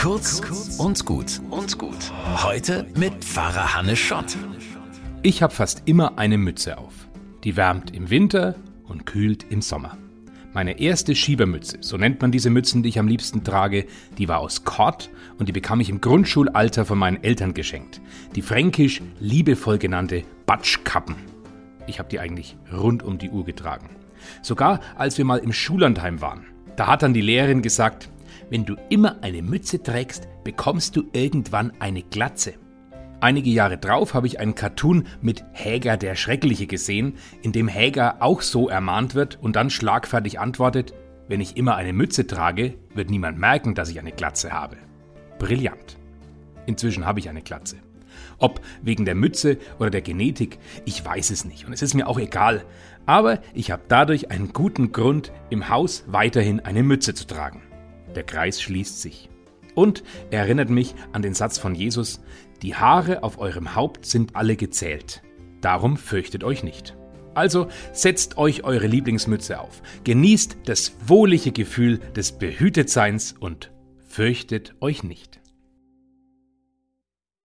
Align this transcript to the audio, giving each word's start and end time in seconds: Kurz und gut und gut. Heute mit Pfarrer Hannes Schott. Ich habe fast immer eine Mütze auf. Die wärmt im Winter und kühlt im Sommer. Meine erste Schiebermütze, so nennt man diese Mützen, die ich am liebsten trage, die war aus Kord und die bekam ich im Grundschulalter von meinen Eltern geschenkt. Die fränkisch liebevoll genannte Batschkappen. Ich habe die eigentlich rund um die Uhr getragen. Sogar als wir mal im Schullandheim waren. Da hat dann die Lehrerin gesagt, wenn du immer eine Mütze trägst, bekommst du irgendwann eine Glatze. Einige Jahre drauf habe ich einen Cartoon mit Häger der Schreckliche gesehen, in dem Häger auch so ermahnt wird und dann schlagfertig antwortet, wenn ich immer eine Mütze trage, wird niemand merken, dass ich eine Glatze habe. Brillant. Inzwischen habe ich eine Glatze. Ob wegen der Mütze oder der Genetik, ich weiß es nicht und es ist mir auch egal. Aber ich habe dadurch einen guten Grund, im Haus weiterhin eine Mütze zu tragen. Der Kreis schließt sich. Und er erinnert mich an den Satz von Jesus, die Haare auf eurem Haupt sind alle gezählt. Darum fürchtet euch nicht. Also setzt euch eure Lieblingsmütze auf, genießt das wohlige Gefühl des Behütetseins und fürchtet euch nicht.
Kurz 0.00 0.40
und 0.78 1.04
gut 1.04 1.42
und 1.50 1.76
gut. 1.76 2.10
Heute 2.42 2.86
mit 2.96 3.22
Pfarrer 3.22 3.74
Hannes 3.74 3.98
Schott. 3.98 4.34
Ich 5.22 5.42
habe 5.42 5.52
fast 5.52 5.82
immer 5.84 6.18
eine 6.18 6.38
Mütze 6.38 6.78
auf. 6.78 6.94
Die 7.44 7.54
wärmt 7.54 7.94
im 7.94 8.08
Winter 8.08 8.54
und 8.88 9.04
kühlt 9.04 9.44
im 9.50 9.60
Sommer. 9.60 9.98
Meine 10.54 10.80
erste 10.80 11.14
Schiebermütze, 11.14 11.78
so 11.82 11.98
nennt 11.98 12.22
man 12.22 12.32
diese 12.32 12.48
Mützen, 12.48 12.82
die 12.82 12.88
ich 12.88 12.98
am 12.98 13.08
liebsten 13.08 13.44
trage, 13.44 13.84
die 14.16 14.26
war 14.26 14.38
aus 14.38 14.64
Kord 14.64 15.10
und 15.38 15.50
die 15.50 15.52
bekam 15.52 15.80
ich 15.80 15.90
im 15.90 16.00
Grundschulalter 16.00 16.86
von 16.86 16.96
meinen 16.96 17.22
Eltern 17.22 17.52
geschenkt. 17.52 18.00
Die 18.34 18.42
fränkisch 18.42 19.02
liebevoll 19.18 19.76
genannte 19.76 20.22
Batschkappen. 20.46 21.16
Ich 21.86 21.98
habe 21.98 22.08
die 22.08 22.20
eigentlich 22.20 22.56
rund 22.72 23.02
um 23.02 23.18
die 23.18 23.28
Uhr 23.28 23.44
getragen. 23.44 23.90
Sogar 24.40 24.80
als 24.96 25.18
wir 25.18 25.26
mal 25.26 25.40
im 25.40 25.52
Schullandheim 25.52 26.22
waren. 26.22 26.46
Da 26.76 26.86
hat 26.86 27.02
dann 27.02 27.12
die 27.12 27.20
Lehrerin 27.20 27.60
gesagt, 27.60 28.08
wenn 28.50 28.64
du 28.64 28.76
immer 28.88 29.22
eine 29.22 29.42
Mütze 29.42 29.82
trägst, 29.82 30.28
bekommst 30.44 30.96
du 30.96 31.04
irgendwann 31.12 31.72
eine 31.78 32.02
Glatze. 32.02 32.54
Einige 33.20 33.50
Jahre 33.50 33.78
drauf 33.78 34.14
habe 34.14 34.26
ich 34.26 34.40
einen 34.40 34.54
Cartoon 34.54 35.06
mit 35.20 35.44
Häger 35.52 35.96
der 35.96 36.16
Schreckliche 36.16 36.66
gesehen, 36.66 37.14
in 37.42 37.52
dem 37.52 37.68
Häger 37.68 38.16
auch 38.20 38.40
so 38.40 38.68
ermahnt 38.68 39.14
wird 39.14 39.38
und 39.40 39.56
dann 39.56 39.70
schlagfertig 39.70 40.40
antwortet, 40.40 40.94
wenn 41.28 41.40
ich 41.40 41.56
immer 41.56 41.76
eine 41.76 41.92
Mütze 41.92 42.26
trage, 42.26 42.74
wird 42.94 43.10
niemand 43.10 43.38
merken, 43.38 43.74
dass 43.74 43.90
ich 43.90 44.00
eine 44.00 44.12
Glatze 44.12 44.52
habe. 44.52 44.78
Brillant. 45.38 45.98
Inzwischen 46.66 47.06
habe 47.06 47.20
ich 47.20 47.28
eine 47.28 47.42
Glatze. 47.42 47.76
Ob 48.38 48.60
wegen 48.82 49.04
der 49.04 49.14
Mütze 49.14 49.58
oder 49.78 49.90
der 49.90 50.02
Genetik, 50.02 50.58
ich 50.86 51.04
weiß 51.04 51.30
es 51.30 51.44
nicht 51.44 51.66
und 51.66 51.72
es 51.72 51.82
ist 51.82 51.94
mir 51.94 52.08
auch 52.08 52.18
egal. 52.18 52.64
Aber 53.06 53.40
ich 53.54 53.70
habe 53.70 53.82
dadurch 53.86 54.30
einen 54.30 54.52
guten 54.52 54.92
Grund, 54.92 55.30
im 55.50 55.68
Haus 55.68 56.04
weiterhin 56.06 56.60
eine 56.60 56.82
Mütze 56.82 57.14
zu 57.14 57.26
tragen. 57.26 57.62
Der 58.14 58.24
Kreis 58.24 58.60
schließt 58.60 59.00
sich. 59.00 59.28
Und 59.74 60.02
er 60.30 60.40
erinnert 60.40 60.70
mich 60.70 60.94
an 61.12 61.22
den 61.22 61.34
Satz 61.34 61.58
von 61.58 61.74
Jesus, 61.74 62.20
die 62.62 62.74
Haare 62.74 63.22
auf 63.22 63.38
eurem 63.38 63.74
Haupt 63.74 64.04
sind 64.04 64.36
alle 64.36 64.56
gezählt. 64.56 65.22
Darum 65.60 65.96
fürchtet 65.96 66.44
euch 66.44 66.62
nicht. 66.62 66.96
Also 67.34 67.68
setzt 67.92 68.38
euch 68.38 68.64
eure 68.64 68.86
Lieblingsmütze 68.86 69.60
auf, 69.60 69.82
genießt 70.04 70.58
das 70.64 70.92
wohlige 71.06 71.52
Gefühl 71.52 71.98
des 72.16 72.32
Behütetseins 72.32 73.34
und 73.38 73.70
fürchtet 74.06 74.74
euch 74.80 75.04
nicht. 75.04 75.40